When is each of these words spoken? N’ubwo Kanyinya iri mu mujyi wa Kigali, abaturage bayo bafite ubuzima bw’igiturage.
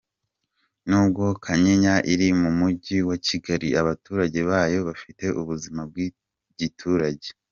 N’ubwo 0.87 1.23
Kanyinya 1.43 1.95
iri 2.13 2.27
mu 2.41 2.49
mujyi 2.59 2.97
wa 3.09 3.17
Kigali, 3.27 3.67
abaturage 3.81 4.39
bayo 4.49 4.79
bafite 4.87 5.25
ubuzima 5.41 5.81
bw’igiturage. 5.89 7.29